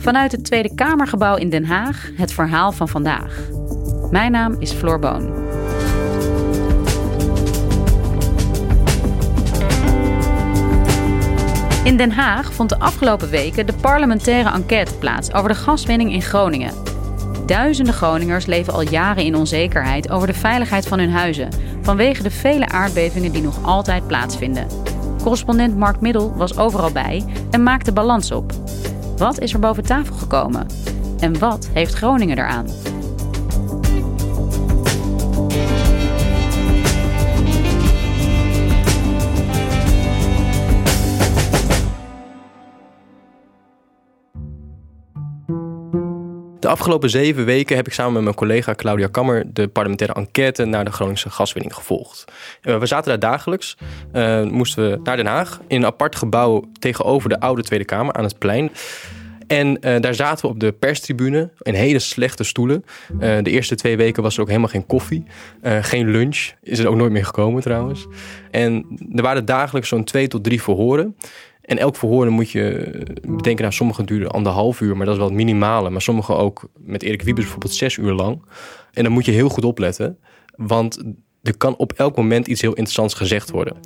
[0.00, 3.38] Vanuit het Tweede Kamergebouw in Den Haag het verhaal van vandaag.
[4.10, 5.48] Mijn naam is Floor Boon.
[11.84, 16.22] In Den Haag vond de afgelopen weken de parlementaire enquête plaats over de gaswinning in
[16.22, 16.74] Groningen.
[17.46, 21.48] Duizenden Groningers leven al jaren in onzekerheid over de veiligheid van hun huizen
[21.82, 24.66] vanwege de vele aardbevingen die nog altijd plaatsvinden.
[25.22, 28.52] Correspondent Mark Middel was overal bij en maakte balans op.
[29.20, 30.66] Wat is er boven tafel gekomen?
[31.18, 32.66] En wat heeft Groningen eraan?
[46.70, 50.84] Afgelopen zeven weken heb ik samen met mijn collega Claudia Kammer de parlementaire enquête naar
[50.84, 52.24] de Groningse gaswinning gevolgd.
[52.62, 53.76] We zaten daar dagelijks,
[54.12, 58.14] uh, moesten we naar Den Haag in een apart gebouw tegenover de oude Tweede Kamer
[58.14, 58.70] aan het plein.
[59.46, 62.84] En uh, daar zaten we op de perstribune in hele slechte stoelen.
[63.12, 65.24] Uh, de eerste twee weken was er ook helemaal geen koffie.
[65.62, 66.50] Geen lunch.
[66.62, 68.06] Is er ook nooit meer gekomen trouwens.
[68.50, 71.16] En er waren dagelijks zo'n twee tot drie verhoren.
[71.70, 72.90] En elk verhoor moet je
[73.22, 75.90] bedenken, nou, sommige duren anderhalf uur, maar dat is wel het minimale.
[75.90, 78.42] Maar sommige ook, met Erik Wiebes bijvoorbeeld, zes uur lang.
[78.92, 80.18] En dan moet je heel goed opletten,
[80.56, 81.02] want
[81.42, 83.76] er kan op elk moment iets heel interessants gezegd worden.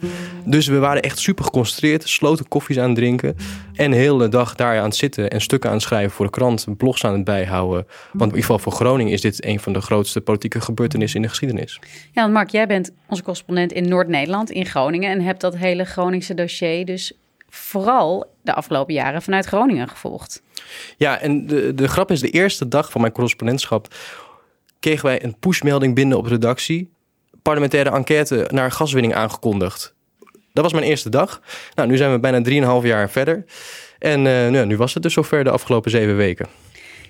[0.45, 3.37] Dus we waren echt super geconcentreerd, sloten koffies aan drinken
[3.73, 7.05] en de hele dag daar aan zitten en stukken aan schrijven voor de krant, blogs
[7.05, 7.87] aan het bijhouden.
[8.13, 11.23] Want in ieder geval voor Groningen is dit een van de grootste politieke gebeurtenissen in
[11.23, 11.81] de geschiedenis.
[12.13, 16.35] Ja, Mark, jij bent onze correspondent in Noord-Nederland, in Groningen, en hebt dat hele Groningse
[16.35, 17.13] dossier dus
[17.55, 20.43] vooral de afgelopen jaren vanuit Groningen gevolgd.
[20.97, 23.95] Ja, en de, de grap is, de eerste dag van mijn correspondentschap
[24.81, 26.93] kregen wij een pushmelding binnen op redactie.
[27.43, 29.95] Parlementaire enquête naar gaswinning aangekondigd.
[30.53, 31.41] Dat was mijn eerste dag.
[31.75, 33.45] Nou, nu zijn we bijna 3,5 jaar verder.
[33.99, 36.47] En uh, nou, nu was het dus zover de afgelopen zeven weken.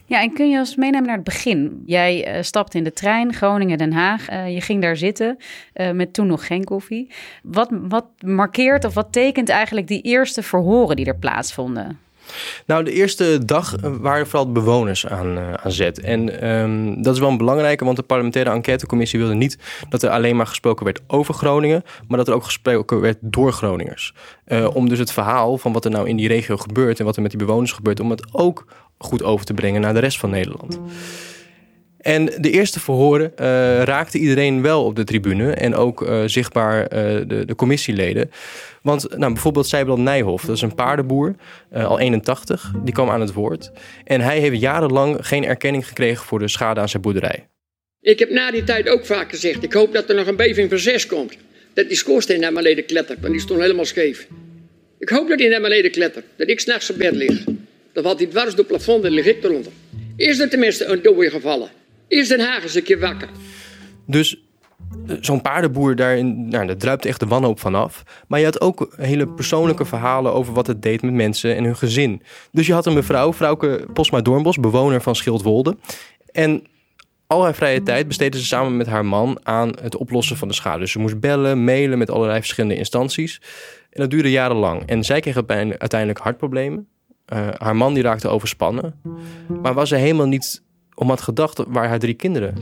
[0.06, 1.82] Ja, en kun je ons meenemen naar het begin?
[1.86, 4.30] Jij uh, stapte in de trein Groningen-Den Haag.
[4.30, 5.38] Uh, je ging daar zitten
[5.74, 7.10] uh, met toen nog geen koffie.
[7.42, 11.98] Wat, wat markeert of wat tekent eigenlijk die eerste verhoren die er plaatsvonden?
[12.66, 16.00] Nou, de eerste dag waren vooral bewoners aan, aan zet.
[16.00, 20.10] En um, dat is wel een belangrijke, want de parlementaire enquêtecommissie wilde niet dat er
[20.10, 24.14] alleen maar gesproken werd over Groningen, maar dat er ook gesproken werd door Groningers.
[24.72, 27.22] Om dus het verhaal van wat er nou in die regio gebeurt en wat er
[27.22, 28.66] met die bewoners gebeurt, om het ook
[29.04, 30.80] goed over te brengen naar de rest van Nederland.
[32.04, 33.46] En de eerste verhoren uh,
[33.82, 38.30] raakte iedereen wel op de tribune en ook uh, zichtbaar uh, de, de, commissieleden.
[38.82, 41.34] Want nou, bijvoorbeeld Sijbrand Nijhoff, dat is een paardenboer,
[41.72, 43.70] al 81, die kwam aan het woord.
[44.04, 47.46] En hij heeft jarenlang geen erkenning gekregen voor de schade aan zijn boerderij.
[48.00, 50.68] Ik heb na die tijd ook vaak gezegd, ik hoop dat er nog een beving
[50.68, 51.36] van 6 komt.
[51.74, 54.26] Dat die schoorsteen naar beneden klettert, want die stond helemaal scheef.
[54.98, 57.44] Ik hoop dat hij naar beneden klettert, dat ik s'nachts op bed lig.
[57.94, 59.72] Dan valt hij dwars door het plafond en lig ik eronder.
[60.16, 61.68] Is er tenminste een dode gevallen?
[62.08, 63.28] Is Den Haag eens een keer wakker?
[64.06, 64.36] Dus
[65.20, 68.02] zo'n paardenboer, daarin, nou, daar druipt echt de wanhoop vanaf.
[68.28, 71.76] Maar je had ook hele persoonlijke verhalen over wat het deed met mensen en hun
[71.76, 72.22] gezin.
[72.52, 75.76] Dus je had een mevrouw, vrouwke Posma Doornbos, bewoner van Schildwolde.
[76.32, 76.62] En
[77.26, 80.54] al haar vrije tijd besteedde ze samen met haar man aan het oplossen van de
[80.54, 80.78] schade.
[80.78, 83.40] Dus ze moest bellen, mailen met allerlei verschillende instanties.
[83.90, 84.82] En dat duurde jarenlang.
[84.86, 86.88] En zij kreeg uiteindelijk hartproblemen.
[87.32, 88.94] Uh, haar man die raakte overspannen.
[89.62, 90.62] Maar was ze helemaal niet
[90.94, 92.54] om had gedacht waar haar drie kinderen.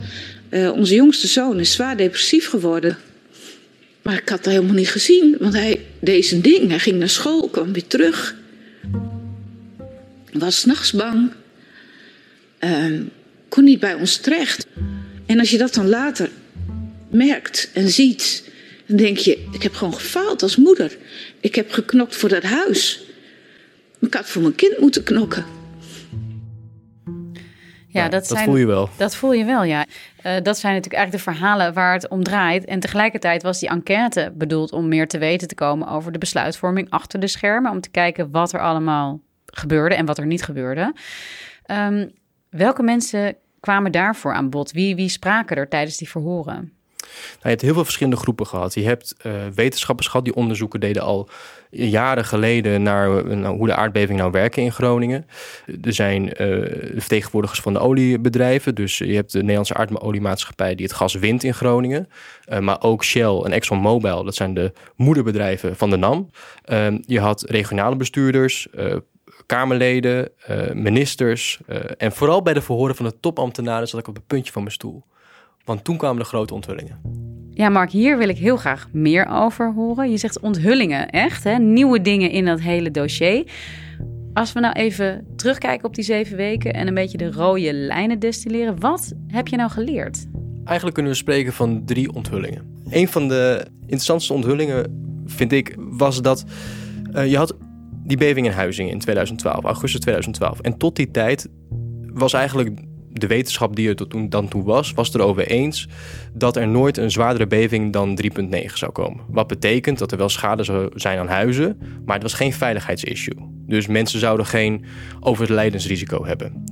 [0.49, 2.97] Uh, onze jongste zoon is zwaar depressief geworden.
[4.01, 6.69] Maar ik had dat helemaal niet gezien, want hij deed zijn ding.
[6.69, 8.35] Hij ging naar school, kwam weer terug.
[10.33, 11.31] Was s'nachts bang.
[12.59, 13.01] Uh,
[13.49, 14.67] kon niet bij ons terecht.
[15.25, 16.29] En als je dat dan later
[17.09, 18.51] merkt en ziet,
[18.85, 20.97] dan denk je: ik heb gewoon gefaald als moeder.
[21.39, 23.02] Ik heb geknokt voor dat huis.
[24.05, 25.45] Ik had voor mijn kind moeten knokken.
[27.87, 28.89] Ja, dat zijn, voel je wel.
[28.97, 29.85] Dat voel je wel, ja.
[30.25, 32.65] Uh, dat zijn natuurlijk eigenlijk de verhalen waar het om draait.
[32.65, 36.89] En tegelijkertijd was die enquête bedoeld om meer te weten te komen over de besluitvorming
[36.89, 37.71] achter de schermen.
[37.71, 40.95] Om te kijken wat er allemaal gebeurde en wat er niet gebeurde.
[41.71, 42.11] Um,
[42.49, 44.71] welke mensen kwamen daarvoor aan bod?
[44.71, 46.73] Wie, wie spraken er tijdens die verhoren?
[47.03, 48.73] Nou, je hebt heel veel verschillende groepen gehad.
[48.73, 51.29] Je hebt uh, wetenschappers gehad die onderzoeken deden al
[51.69, 55.27] jaren geleden naar nou, hoe de aardbevingen nou werken in Groningen.
[55.81, 56.31] Er zijn uh,
[56.95, 58.75] vertegenwoordigers van de oliebedrijven.
[58.75, 62.07] Dus je hebt de Nederlandse aardoliemaatschappij die het gas wint in Groningen.
[62.59, 66.29] Maar ook Shell en ExxonMobil, dat zijn de moederbedrijven van de NAM.
[67.05, 68.67] je had regionale bestuurders,
[69.45, 70.29] Kamerleden,
[70.73, 71.59] ministers.
[71.97, 74.73] en vooral bij de verhoren van de topambtenaren zat ik op het puntje van mijn
[74.73, 75.03] stoel.
[75.65, 76.99] Want toen kwamen de grote onthullingen.
[77.51, 80.11] Ja, Mark, hier wil ik heel graag meer over horen.
[80.11, 81.57] Je zegt onthullingen, echt, hè?
[81.57, 83.43] nieuwe dingen in dat hele dossier.
[84.33, 88.19] Als we nou even terugkijken op die zeven weken en een beetje de rode lijnen
[88.19, 90.25] destilleren, wat heb je nou geleerd?
[90.65, 92.81] Eigenlijk kunnen we spreken van drie onthullingen.
[92.89, 96.43] Een van de interessantste onthullingen, vind ik, was dat
[97.13, 97.57] uh, je had
[98.03, 100.59] die beving in Huizingen in 2012, augustus 2012.
[100.59, 101.49] En tot die tijd
[102.13, 102.79] was eigenlijk
[103.13, 105.87] de wetenschap die er tot toen, dan toe was, was erover eens
[106.33, 109.23] dat er nooit een zwaardere beving dan 3,9 zou komen.
[109.27, 113.35] Wat betekent dat er wel schade zou zijn aan huizen, maar het was geen veiligheidsissue.
[113.67, 114.85] Dus mensen zouden geen
[115.19, 116.63] overlijdensrisico hebben.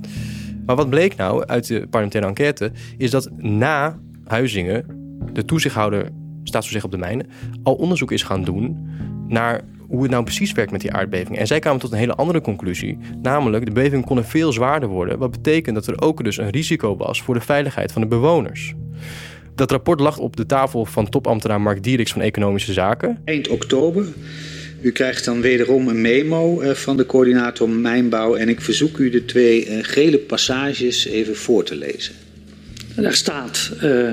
[0.66, 4.84] Maar wat bleek nou uit de parlementaire enquête, is dat na Huizingen
[5.32, 6.10] de toezichthouder,
[6.42, 7.26] staatstoezicht op de mijnen,
[7.62, 8.88] al onderzoek is gaan doen
[9.28, 11.38] naar hoe het nou precies werkt met die aardbeving.
[11.38, 12.98] En zij kwamen tot een hele andere conclusie.
[13.22, 15.18] Namelijk, de beving kon veel zwaarder worden.
[15.18, 18.74] Wat betekent dat er ook dus een risico was voor de veiligheid van de bewoners.
[19.54, 23.18] Dat rapport lag op de tafel van topambtenaar Mark Dieriks van Economische Zaken.
[23.24, 24.06] Eind oktober.
[24.80, 28.34] U krijgt dan wederom een memo eh, van de coördinator Mijnbouw.
[28.34, 32.14] En ik verzoek u de twee eh, gele passages even voor te lezen.
[32.96, 33.72] Daar staat.
[33.82, 34.12] Uh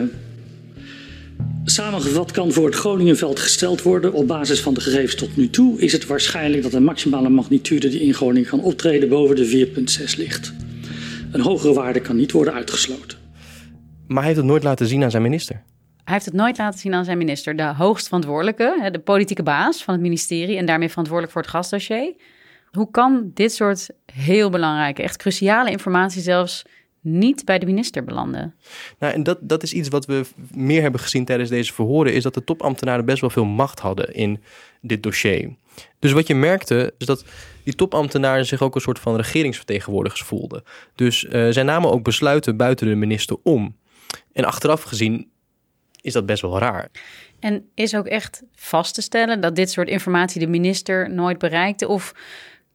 [1.69, 5.80] Samengevat kan voor het Groningenveld gesteld worden op basis van de gegevens tot nu toe
[5.80, 9.71] is het waarschijnlijk dat de maximale magnitude die in Groningen kan optreden boven de
[10.10, 10.54] 4,6 ligt.
[11.31, 13.18] Een hogere waarde kan niet worden uitgesloten.
[14.07, 15.56] Maar hij heeft het nooit laten zien aan zijn minister.
[16.04, 19.83] Hij heeft het nooit laten zien aan zijn minister, de hoogst verantwoordelijke, de politieke baas
[19.83, 22.13] van het ministerie en daarmee verantwoordelijk voor het gasdossier.
[22.71, 26.66] Hoe kan dit soort heel belangrijke, echt cruciale informatie zelfs
[27.01, 28.56] niet bij de minister belanden.
[29.00, 32.24] Nou, en dat, dat is iets wat we meer hebben gezien tijdens deze verhoren, is
[32.24, 34.44] dat de topambtenaren best wel veel macht hadden in
[34.81, 35.56] dit dossier.
[36.00, 37.25] Dus wat je merkte, is dat
[37.63, 40.63] die topambtenaren zich ook een soort van regeringsvertegenwoordigers voelden.
[40.96, 43.75] Dus uh, zij namen ook besluiten buiten de minister om.
[44.34, 45.30] En achteraf gezien
[46.02, 46.90] is dat best wel raar.
[47.40, 51.88] En is ook echt vast te stellen dat dit soort informatie de minister nooit bereikte?
[51.88, 52.13] Of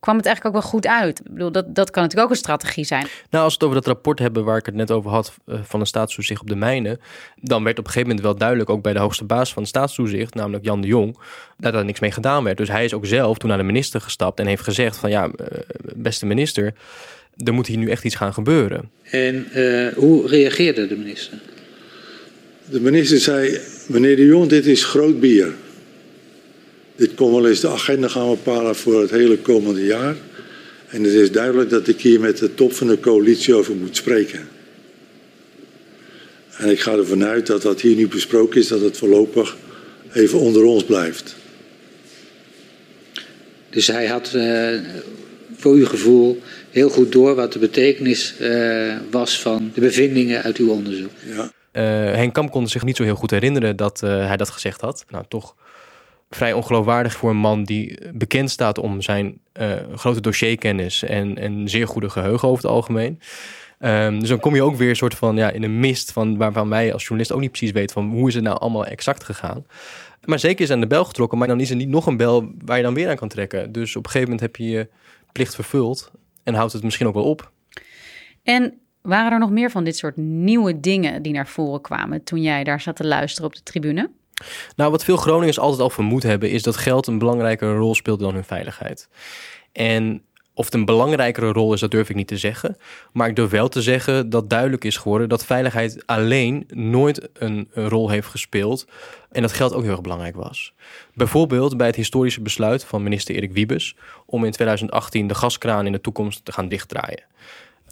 [0.05, 1.19] kwam het eigenlijk ook wel goed uit.
[1.19, 3.07] Ik bedoel, dat, dat kan natuurlijk ook een strategie zijn.
[3.31, 5.59] Nou, als we het over dat rapport hebben waar ik het net over had uh,
[5.63, 7.01] van een staatstoezicht op de mijnen,
[7.41, 9.71] dan werd op een gegeven moment wel duidelijk, ook bij de hoogste baas van het
[9.71, 11.19] staatstoezicht, namelijk Jan de Jong,
[11.59, 12.57] dat er niks mee gedaan werd.
[12.57, 15.27] Dus hij is ook zelf toen naar de minister gestapt en heeft gezegd van ja,
[15.27, 15.33] uh,
[15.95, 16.75] beste minister,
[17.37, 18.91] er moet hier nu echt iets gaan gebeuren.
[19.03, 21.39] En uh, hoe reageerde de minister?
[22.65, 25.53] De minister zei, meneer de Jong, dit is groot bier.
[26.97, 30.17] Dit kon wel eens de agenda gaan bepalen voor het hele komende jaar.
[30.89, 33.97] En het is duidelijk dat ik hier met de top van de coalitie over moet
[33.97, 34.49] spreken.
[36.57, 39.57] En ik ga ervan uit dat wat hier nu besproken is, dat het voorlopig
[40.13, 41.37] even onder ons blijft.
[43.71, 44.81] Dus hij had uh,
[45.57, 50.57] voor uw gevoel heel goed door wat de betekenis uh, was van de bevindingen uit
[50.57, 51.11] uw onderzoek.
[51.27, 51.53] Ja.
[51.73, 55.05] Uh, Henk Kamp kon zich niet zo heel goed herinneren dat hij dat gezegd had.
[55.09, 55.55] Nou, toch
[56.31, 61.69] vrij ongeloofwaardig voor een man die bekend staat om zijn uh, grote dossierkennis en, en
[61.69, 63.21] zeer goede geheugen over het algemeen.
[63.79, 66.37] Um, dus dan kom je ook weer een soort van ja, in een mist van
[66.37, 69.25] waarvan wij als journalist ook niet precies weten van hoe is het nou allemaal exact
[69.25, 69.67] gegaan.
[70.25, 72.53] Maar zeker is aan de bel getrokken, maar dan is er niet nog een bel
[72.65, 73.73] waar je dan weer aan kan trekken.
[73.73, 74.89] Dus op een gegeven moment heb je je
[75.33, 76.11] plicht vervuld
[76.43, 77.51] en houdt het misschien ook wel op.
[78.43, 82.43] En waren er nog meer van dit soort nieuwe dingen die naar voren kwamen toen
[82.43, 84.11] jij daar zat te luisteren op de tribune?
[84.77, 88.21] Nou, wat veel Groningers altijd al vermoed hebben, is dat geld een belangrijkere rol speelt
[88.21, 89.09] dan hun veiligheid.
[89.73, 90.23] En
[90.55, 92.77] of het een belangrijkere rol is, dat durf ik niet te zeggen.
[93.13, 97.69] Maar ik durf wel te zeggen dat duidelijk is geworden dat veiligheid alleen nooit een,
[97.73, 98.87] rol heeft gespeeld.
[99.31, 100.75] En dat geld ook heel erg belangrijk was.
[101.15, 105.93] Bijvoorbeeld bij het historische besluit van minister Erik Wiebes om in 2018 de gaskraan in
[105.93, 107.25] de toekomst te gaan dichtdraaien.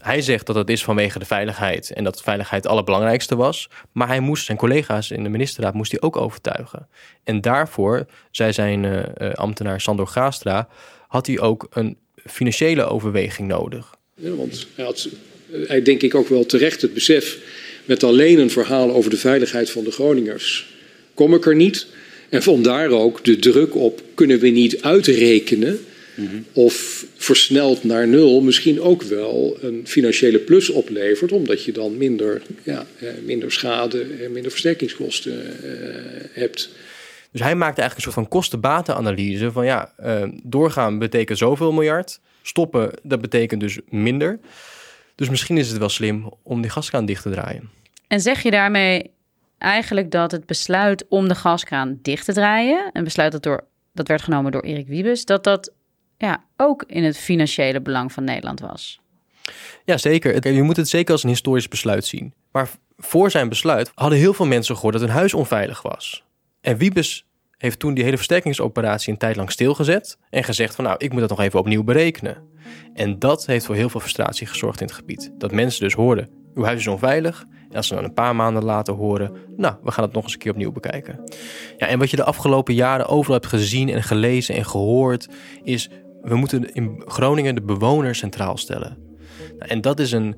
[0.03, 3.69] Hij zegt dat dat is vanwege de veiligheid en dat veiligheid het allerbelangrijkste was.
[3.93, 6.89] Maar hij moest zijn collega's in de ministerraad moest hij ook overtuigen.
[7.25, 10.69] En daarvoor, zei zijn uh, ambtenaar Sandor Gaastra,
[11.09, 13.95] had hij ook een financiële overweging nodig.
[14.15, 15.09] Ja, want hij had
[15.67, 17.39] hij denk ik ook wel terecht het besef
[17.85, 20.71] met alleen een verhaal over de veiligheid van de Groningers
[21.15, 21.87] kom ik er niet.
[22.29, 25.81] En vandaar ook de druk op kunnen we niet uitrekenen
[26.53, 32.43] of versneld naar nul misschien ook wel een financiële plus oplevert, omdat je dan minder,
[32.63, 35.71] ja, eh, minder schade en minder versterkingskosten uh,
[36.33, 36.71] hebt.
[37.31, 42.21] Dus hij maakte eigenlijk een soort van kosten-batenanalyse van ja, uh, doorgaan betekent zoveel miljard,
[42.43, 44.39] stoppen dat betekent dus minder.
[45.15, 47.71] Dus misschien is het wel slim om die gaskraan dicht te draaien.
[48.07, 49.11] En zeg je daarmee
[49.59, 54.09] eigenlijk dat het besluit om de gaskraan dicht te draaien, een besluit dat, door, dat
[54.09, 55.73] werd genomen door Erik Wiebes, dat dat
[56.19, 59.01] ja, ook in het financiële belang van Nederland was.
[59.85, 60.53] Ja, zeker.
[60.53, 62.35] Je moet het zeker als een historisch besluit zien.
[62.53, 66.25] Maar voor zijn besluit hadden heel veel mensen gehoord dat hun huis onveilig was.
[66.61, 67.27] En Wiebes
[67.57, 71.21] heeft toen die hele versterkingsoperatie een tijd lang stilgezet en gezegd van nou, ik moet
[71.21, 72.51] dat nog even opnieuw berekenen.
[72.95, 75.33] En dat heeft voor heel veel frustratie gezorgd in het gebied.
[75.39, 77.45] Dat mensen dus hoorden, uw huis is onveilig.
[77.71, 80.33] En als ze dan een paar maanden later horen, nou, we gaan het nog eens
[80.33, 81.21] een keer opnieuw bekijken.
[81.77, 85.29] Ja, en wat je de afgelopen jaren overal hebt gezien en gelezen en gehoord,
[85.63, 85.91] is
[86.23, 88.97] we moeten in Groningen de bewoner centraal stellen.
[89.59, 90.37] Nou, en dat is een,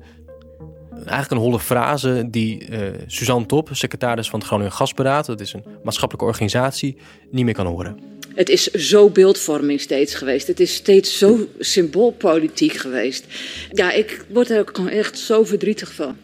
[0.91, 5.53] eigenlijk een holle frase die uh, Suzanne Top, secretaris van het Groningen Gasberaad, dat is
[5.53, 6.97] een maatschappelijke organisatie,
[7.31, 7.99] niet meer kan horen.
[8.35, 10.47] Het is zo beeldvorming steeds geweest.
[10.47, 13.25] Het is steeds zo symboolpolitiek geweest.
[13.71, 16.17] Ja, ik word er ook echt zo verdrietig van.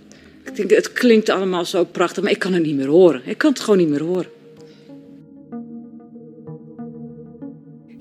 [0.45, 3.21] Ik denk, het klinkt allemaal zo prachtig, maar ik kan het niet meer horen.
[3.25, 4.27] Ik kan het gewoon niet meer horen.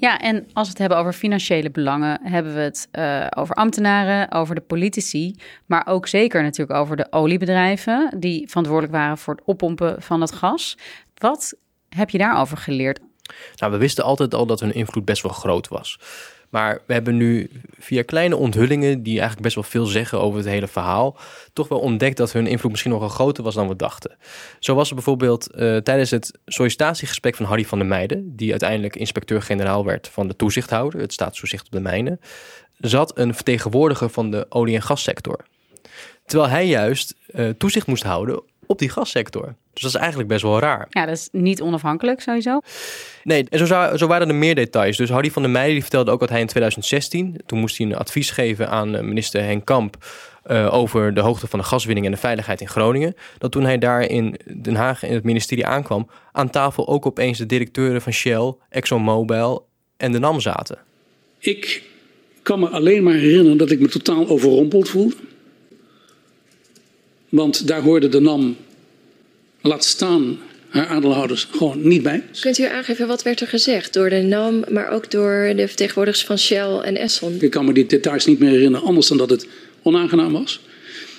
[0.01, 4.33] Ja, en als we het hebben over financiële belangen, hebben we het uh, over ambtenaren,
[4.33, 5.35] over de politici,
[5.67, 10.33] maar ook zeker natuurlijk over de oliebedrijven die verantwoordelijk waren voor het oppompen van het
[10.33, 10.79] gas.
[11.15, 11.55] Wat
[11.89, 13.01] heb je daarover geleerd?
[13.57, 15.99] Nou, we wisten altijd al dat hun invloed best wel groot was.
[16.51, 20.49] Maar we hebben nu via kleine onthullingen, die eigenlijk best wel veel zeggen over het
[20.49, 21.17] hele verhaal,
[21.53, 24.17] toch wel ontdekt dat hun invloed misschien nogal groter was dan we dachten.
[24.59, 28.97] Zo was er bijvoorbeeld uh, tijdens het sollicitatiegesprek van Harry van der Meijden, die uiteindelijk
[28.97, 32.21] inspecteur-generaal werd van de toezichthouder, het staatstoezicht op de mijnen,
[32.79, 35.45] zat een vertegenwoordiger van de olie- en gassector.
[36.27, 39.55] Terwijl hij juist uh, toezicht moest houden op die gassector.
[39.73, 40.87] Dus dat is eigenlijk best wel raar.
[40.91, 42.61] Ja, dat is niet onafhankelijk sowieso.
[43.25, 44.97] Nee, en zo, zou, zo waren er meer details.
[44.97, 47.41] Dus Hardy van der Meijden die vertelde ook dat hij in 2016...
[47.47, 49.97] toen moest hij een advies geven aan eh, minister Henk Kamp...
[50.51, 53.15] Uh, over de hoogte van de gaswinning en de veiligheid in Groningen.
[53.39, 56.11] Dat toen hij daar in Den Haag in het ministerie aankwam...
[56.33, 60.79] aan tafel ook opeens de directeuren van Shell, ExxonMobil en de NAM zaten.
[61.39, 61.83] Ik
[62.43, 65.15] kan me alleen maar herinneren dat ik me totaal overrompeld voelde.
[67.31, 68.57] Want daar hoorde de NAM,
[69.61, 72.25] laat staan haar aandeelhouders, gewoon niet bij.
[72.41, 76.25] Kunt u aangeven wat werd er gezegd door de NAM, maar ook door de vertegenwoordigers
[76.25, 77.37] van Shell en Esson?
[77.41, 79.47] Ik kan me die details niet meer herinneren, anders dan dat het
[79.83, 80.61] onaangenaam was.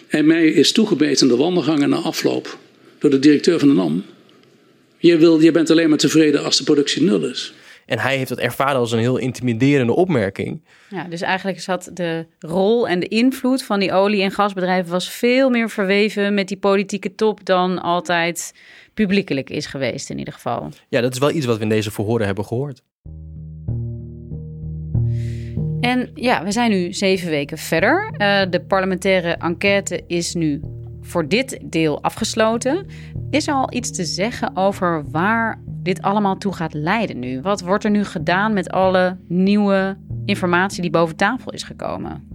[0.07, 2.57] En mij is toegebeten de wandelgangen na afloop
[2.99, 4.03] door de directeur van de NAM.
[4.97, 7.53] Je, wil, je bent alleen maar tevreden als de productie nul is.
[7.91, 10.61] En hij heeft dat ervaren als een heel intimiderende opmerking.
[10.89, 15.09] Ja, dus eigenlijk zat de rol en de invloed van die olie- en gasbedrijven was
[15.09, 18.53] veel meer verweven met die politieke top dan altijd
[18.93, 20.69] publiekelijk is geweest in ieder geval.
[20.89, 22.81] Ja, dat is wel iets wat we in deze verhoren hebben gehoord.
[25.79, 28.13] En ja, we zijn nu zeven weken verder.
[28.17, 30.61] Uh, de parlementaire enquête is nu
[31.01, 32.85] voor dit deel afgesloten.
[33.29, 37.41] Is er al iets te zeggen over waar dit allemaal toe gaat leiden nu?
[37.41, 42.27] Wat wordt er nu gedaan met alle nieuwe informatie die boven tafel is gekomen?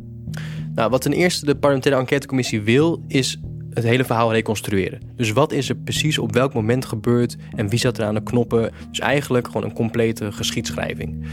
[0.74, 3.40] Nou, wat ten eerste de parlementaire enquêtecommissie wil, is
[3.72, 5.00] het hele verhaal reconstrueren.
[5.16, 8.22] Dus wat is er precies op welk moment gebeurd en wie zat er aan de
[8.22, 8.70] knoppen?
[8.88, 11.26] Dus eigenlijk gewoon een complete geschiedschrijving.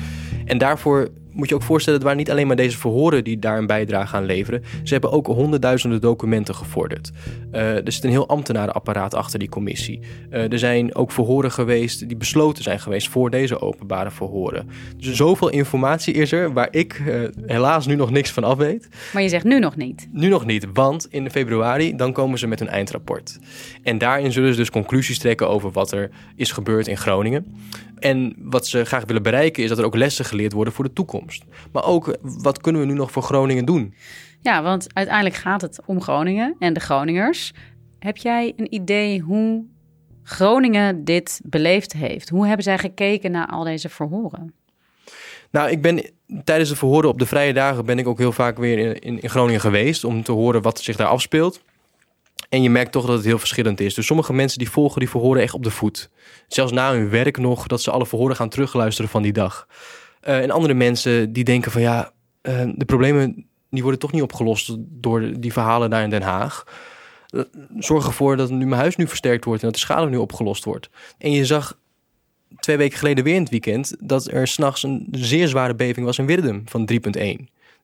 [0.45, 3.57] En daarvoor moet je ook voorstellen, het waren niet alleen maar deze verhoren die daar
[3.57, 4.63] een bijdrage aan leveren.
[4.83, 7.11] Ze hebben ook honderdduizenden documenten gevorderd.
[7.51, 9.99] Uh, er zit een heel ambtenarenapparaat achter die commissie.
[10.31, 14.69] Uh, er zijn ook verhoren geweest die besloten zijn geweest voor deze openbare verhoren.
[14.97, 18.89] Dus zoveel informatie is er waar ik uh, helaas nu nog niks van af weet.
[19.13, 20.07] Maar je zegt nu nog niet?
[20.11, 23.39] Nu nog niet, want in februari dan komen ze met een eindrapport.
[23.83, 27.45] En daarin zullen ze dus conclusies trekken over wat er is gebeurd in Groningen.
[27.99, 30.93] En wat ze graag willen bereiken is dat er ook lessen geleerd worden voor de
[30.93, 31.22] toekomst.
[31.71, 33.93] Maar ook wat kunnen we nu nog voor Groningen doen?
[34.41, 37.53] Ja, want uiteindelijk gaat het om Groningen en de Groningers.
[37.99, 39.65] Heb jij een idee hoe
[40.23, 42.29] Groningen dit beleefd heeft?
[42.29, 44.53] Hoe hebben zij gekeken naar al deze verhoren?
[45.51, 46.09] Nou, ik ben
[46.43, 49.29] tijdens de verhoren op de vrije dagen ben ik ook heel vaak weer in, in
[49.29, 51.61] Groningen geweest om te horen wat zich daar afspeelt.
[52.49, 53.93] En je merkt toch dat het heel verschillend is.
[53.93, 56.09] Dus sommige mensen die volgen die verhoren echt op de voet.
[56.47, 59.67] Zelfs na hun werk nog, dat ze alle verhoren gaan terugluisteren van die dag.
[60.27, 62.11] Uh, en andere mensen die denken van ja,
[62.41, 66.63] uh, de problemen die worden toch niet opgelost door die verhalen daar in Den Haag.
[67.29, 67.41] Eh,
[67.79, 70.63] zorg ervoor dat nu mijn huis nu versterkt wordt en dat de schade nu opgelost
[70.63, 70.89] wordt.
[71.17, 71.79] En je zag
[72.59, 76.17] twee weken geleden weer in het weekend dat er s'nachts een zeer zware beving was
[76.17, 76.97] in Wirdum van 3,1.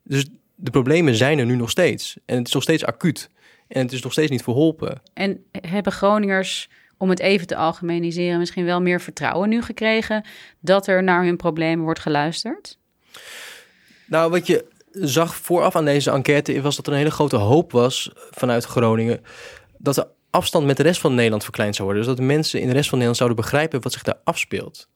[0.03, 2.17] Dus de problemen zijn er nu nog steeds.
[2.25, 3.29] En het is nog steeds acuut.
[3.67, 5.01] En het is nog steeds niet verholpen.
[5.13, 6.69] En hebben Groningers,
[6.99, 10.25] om het even te algemeniseren, misschien wel meer vertrouwen nu gekregen
[10.59, 12.77] dat er naar hun problemen wordt geluisterd?
[14.05, 17.71] Nou, wat je zag vooraf aan deze enquête was dat er een hele grote hoop
[17.71, 19.21] was vanuit Groningen
[19.77, 22.05] dat de afstand met de rest van Nederland verkleind zou worden.
[22.05, 24.87] Dus dat de mensen in de rest van Nederland zouden begrijpen wat zich daar afspeelt.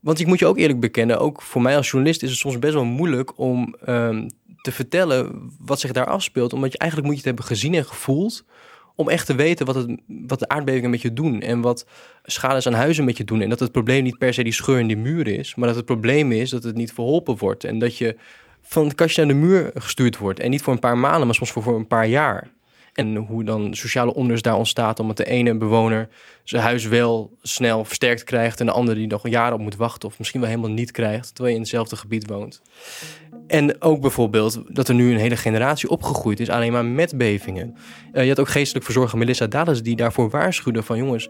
[0.00, 2.58] Want ik moet je ook eerlijk bekennen, ook voor mij als journalist is het soms
[2.58, 4.26] best wel moeilijk om um,
[4.60, 6.52] te vertellen wat zich daar afspeelt.
[6.52, 8.44] Omdat je eigenlijk moet je het hebben gezien en gevoeld.
[8.94, 11.40] Om echt te weten wat, het, wat de aardbevingen met je doen.
[11.40, 11.86] En wat
[12.22, 13.40] schades aan huizen met je doen.
[13.40, 15.54] En dat het probleem niet per se die scheur in die muur is.
[15.54, 17.64] Maar dat het probleem is dat het niet verholpen wordt.
[17.64, 18.16] En dat je
[18.62, 20.40] van het kastje naar de muur gestuurd wordt.
[20.40, 22.50] En niet voor een paar maanden, maar soms voor, voor een paar jaar.
[23.06, 26.08] Hoe dan sociale onrust daar ontstaat, omdat de ene bewoner
[26.44, 30.08] zijn huis wel snel versterkt krijgt en de andere die nog jaren op moet wachten
[30.08, 32.62] of misschien wel helemaal niet krijgt, terwijl je in hetzelfde gebied woont.
[33.46, 37.74] En ook bijvoorbeeld dat er nu een hele generatie opgegroeid is alleen maar met bevingen.
[38.12, 41.28] Uh, je had ook geestelijk verzorger Melissa Dallas die daarvoor waarschuwde van jongens,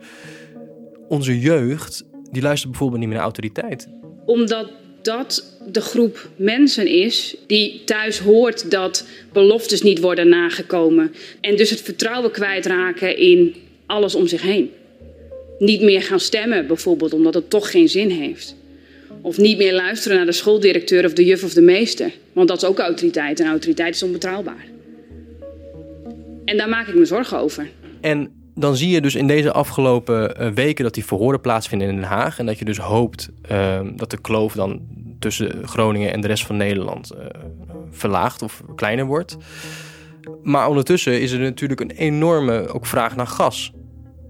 [1.09, 3.89] onze jeugd die luistert bijvoorbeeld niet meer naar autoriteit.
[4.27, 4.73] Omdat
[5.03, 11.15] dat de groep mensen is die thuis hoort dat beloftes niet worden nagekomen.
[11.41, 13.55] En dus het vertrouwen kwijtraken in
[13.87, 14.71] alles om zich heen.
[15.59, 18.57] Niet meer gaan stemmen bijvoorbeeld omdat het toch geen zin heeft.
[19.23, 22.13] Of niet meer luisteren naar de schooldirecteur of de juf of de meester.
[22.33, 24.67] Want dat is ook autoriteit en autoriteit is onbetrouwbaar.
[26.45, 27.71] En daar maak ik me zorgen over.
[28.01, 31.95] En dan zie je dus in deze afgelopen eh, weken dat die verhoren plaatsvinden in
[31.95, 32.39] Den Haag.
[32.39, 34.81] En dat je dus hoopt uh, dat de kloof dan
[35.19, 37.13] tussen Groningen en de rest van Nederland
[37.91, 39.37] verlaagt of kleiner wordt.
[40.43, 43.73] Maar ondertussen is er natuurlijk een enorme ook vraag naar gas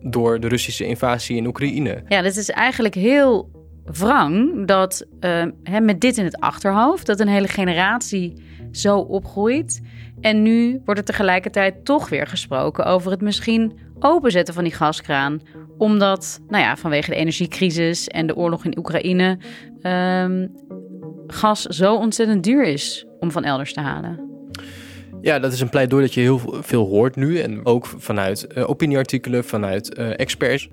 [0.03, 2.03] door de Russische invasie in Oekraïne.
[2.09, 3.51] Ja, dit is eigenlijk heel
[3.85, 5.45] wrang dat uh,
[5.81, 9.81] met dit in het achterhoofd, dat een hele generatie zo opgroeit.
[10.21, 15.41] En nu wordt er tegelijkertijd toch weer gesproken over het misschien openzetten van die gaskraan.
[15.79, 19.39] Omdat, nou ja, vanwege de energiecrisis en de oorlog in Oekraïne,
[19.83, 20.53] um,
[21.27, 24.29] gas zo ontzettend duur is om van elders te halen.
[25.21, 27.39] Ja, dat is een pleidooi dat je heel veel hoort nu.
[27.39, 30.69] En ook vanuit uh, opinieartikelen, vanuit uh, experts.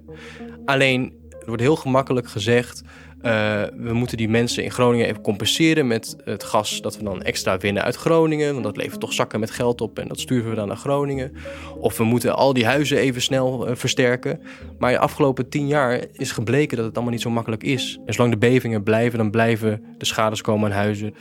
[0.65, 1.13] Alleen,
[1.45, 2.83] wordt heel gemakkelijk gezegd...
[3.21, 7.21] Uh, we moeten die mensen in Groningen even compenseren met het gas dat we dan
[7.21, 8.51] extra winnen uit Groningen.
[8.51, 11.31] Want dat levert toch zakken met geld op en dat sturen we dan naar Groningen.
[11.77, 14.41] Of we moeten al die huizen even snel uh, versterken.
[14.77, 17.99] Maar de afgelopen tien jaar is gebleken dat het allemaal niet zo makkelijk is.
[18.05, 21.13] En zolang de bevingen blijven, dan blijven de schades komen aan huizen.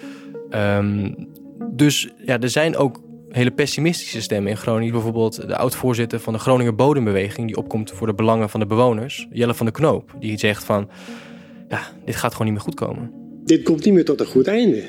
[0.51, 1.29] Um,
[1.71, 4.93] dus ja, er zijn ook hele pessimistische stemmen in Groningen.
[4.93, 7.47] Bijvoorbeeld de oud-voorzitter van de Groninger Bodembeweging...
[7.47, 10.15] die opkomt voor de belangen van de bewoners, Jelle van de Knoop.
[10.19, 10.89] Die zegt van
[11.69, 13.11] ja, dit gaat gewoon niet meer goed komen.
[13.45, 14.83] Dit komt niet meer tot een goed einde.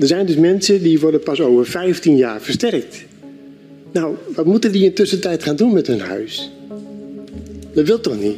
[0.00, 3.04] Er zijn dus mensen die worden pas over 15 jaar versterkt.
[3.92, 6.50] Nou, wat moeten die in tussentijd gaan doen met hun huis?
[7.72, 8.36] Dat wil toch niet?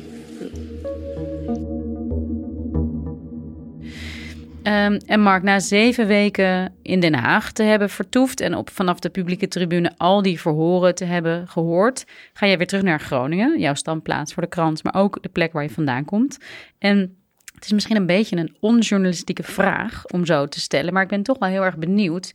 [4.71, 8.99] Um, en Mark, na zeven weken in Den Haag te hebben vertoefd en op, vanaf
[8.99, 13.61] de publieke tribune al die verhoren te hebben gehoord, ga jij weer terug naar Groningen,
[13.61, 16.39] jouw standplaats voor de krant, maar ook de plek waar je vandaan komt.
[16.79, 17.17] En
[17.55, 21.23] het is misschien een beetje een onjournalistieke vraag om zo te stellen, maar ik ben
[21.23, 22.33] toch wel heel erg benieuwd.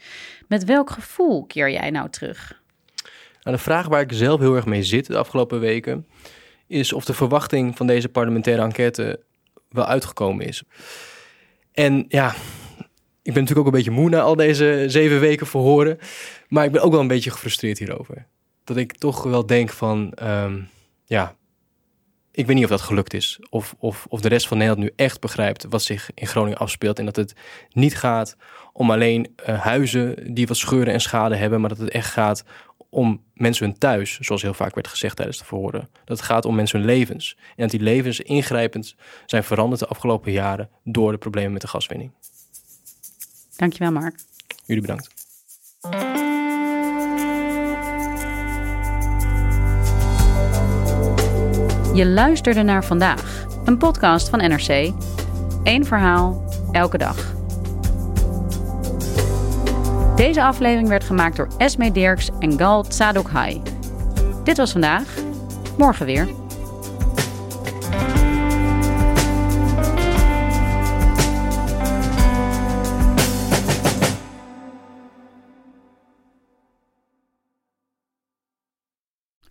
[0.47, 2.61] Met welk gevoel keer jij nou terug?
[3.43, 6.05] Nou, de vraag waar ik zelf heel erg mee zit de afgelopen weken
[6.67, 9.19] is of de verwachting van deze parlementaire enquête
[9.69, 10.63] wel uitgekomen is.
[11.75, 12.35] En ja,
[13.21, 15.97] ik ben natuurlijk ook een beetje moe na al deze zeven weken verhoren.
[16.47, 18.27] Maar ik ben ook wel een beetje gefrustreerd hierover.
[18.63, 20.69] Dat ik toch wel denk van, um,
[21.05, 21.35] ja,
[22.31, 23.39] ik weet niet of dat gelukt is.
[23.49, 26.99] Of, of, of de rest van Nederland nu echt begrijpt wat zich in Groningen afspeelt.
[26.99, 27.33] En dat het
[27.71, 28.37] niet gaat
[28.73, 31.59] om alleen uh, huizen die wat scheuren en schade hebben.
[31.59, 32.43] Maar dat het echt gaat
[32.95, 35.89] om mensen hun thuis, zoals heel vaak werd gezegd tijdens de verhoren.
[36.05, 37.37] Dat het gaat om mensen hun levens.
[37.37, 41.67] En dat die levens ingrijpend zijn veranderd de afgelopen jaren door de problemen met de
[41.67, 42.11] gaswinning.
[43.55, 44.19] Dankjewel, Mark.
[44.65, 45.13] Jullie bedankt.
[51.93, 54.93] Je luisterde naar vandaag, een podcast van NRC.
[55.63, 57.44] Eén verhaal, elke dag.
[60.15, 63.61] Deze aflevering werd gemaakt door Esme Dirks en Gal Tsadokhai.
[64.43, 65.17] Dit was vandaag.
[65.77, 66.27] Morgen weer.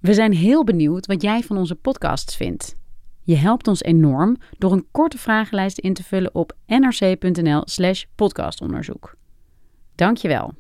[0.01, 2.77] We zijn heel benieuwd wat jij van onze podcasts vindt.
[3.23, 9.17] Je helpt ons enorm door een korte vragenlijst in te vullen op nrc.nl/podcastonderzoek.
[9.97, 10.55] Dankjewel.